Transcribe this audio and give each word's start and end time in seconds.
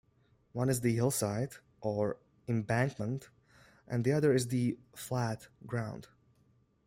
One 0.53 0.67
is 0.67 0.81
the 0.81 0.95
"hillside" 0.95 1.57
or 1.79 2.17
"embankment" 2.47 3.29
and 3.87 4.03
the 4.03 4.13
other 4.13 4.33
is 4.33 4.47
the 4.47 4.79
"flat" 4.95 5.47
ground. 5.67 6.07